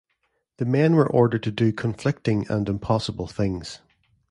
The 0.57 0.65
men 0.65 0.95
were 0.95 1.07
ordered 1.07 1.43
to 1.43 1.51
do 1.51 1.71
conflicting 1.71 2.47
and 2.49 2.67
impossible 2.67 3.27
things. 3.27 3.81